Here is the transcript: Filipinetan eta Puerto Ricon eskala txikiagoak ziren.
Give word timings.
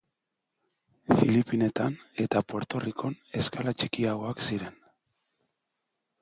Filipinetan 1.19 1.97
eta 2.25 2.41
Puerto 2.53 2.81
Ricon 2.85 3.19
eskala 3.43 3.75
txikiagoak 3.83 4.43
ziren. 4.49 4.75